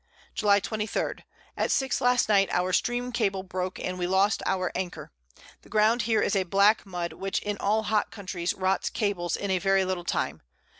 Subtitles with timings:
[0.33, 1.23] July 23.
[1.55, 5.11] At 6 last Night our Stream Cable broke, and we lost our Anchor:
[5.61, 9.51] The Ground here is a black Mud, which in all hot Countries rots Cables in
[9.51, 10.41] a very little time.